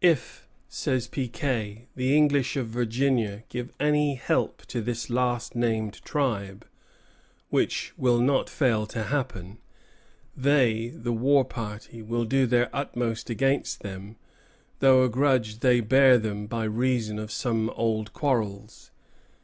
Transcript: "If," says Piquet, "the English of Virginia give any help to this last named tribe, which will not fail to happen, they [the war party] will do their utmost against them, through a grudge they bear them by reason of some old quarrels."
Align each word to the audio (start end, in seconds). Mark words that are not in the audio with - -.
"If," 0.00 0.46
says 0.68 1.08
Piquet, 1.08 1.88
"the 1.96 2.16
English 2.16 2.56
of 2.56 2.68
Virginia 2.68 3.42
give 3.48 3.72
any 3.80 4.14
help 4.14 4.64
to 4.66 4.80
this 4.80 5.10
last 5.10 5.56
named 5.56 5.94
tribe, 6.04 6.64
which 7.48 7.92
will 7.96 8.20
not 8.20 8.48
fail 8.48 8.86
to 8.86 9.02
happen, 9.02 9.58
they 10.36 10.90
[the 10.94 11.10
war 11.12 11.44
party] 11.44 12.00
will 12.00 12.24
do 12.26 12.46
their 12.46 12.70
utmost 12.72 13.28
against 13.28 13.80
them, 13.82 14.14
through 14.78 15.02
a 15.02 15.08
grudge 15.08 15.58
they 15.58 15.80
bear 15.80 16.16
them 16.16 16.46
by 16.46 16.62
reason 16.62 17.18
of 17.18 17.32
some 17.32 17.68
old 17.70 18.12
quarrels." 18.12 18.92